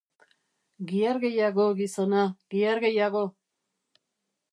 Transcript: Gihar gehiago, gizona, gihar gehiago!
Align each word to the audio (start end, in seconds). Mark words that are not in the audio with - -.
Gihar 0.91 1.19
gehiago, 1.25 1.65
gizona, 1.81 2.23
gihar 2.55 2.81
gehiago! 2.85 3.23